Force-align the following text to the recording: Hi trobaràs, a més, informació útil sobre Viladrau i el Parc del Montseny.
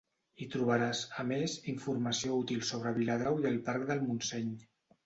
Hi 0.37 0.45
trobaràs, 0.53 1.01
a 1.23 1.27
més, 1.33 1.59
informació 1.75 2.41
útil 2.41 2.65
sobre 2.73 2.97
Viladrau 2.99 3.43
i 3.45 3.51
el 3.55 3.65
Parc 3.71 3.89
del 3.93 4.07
Montseny. 4.11 4.55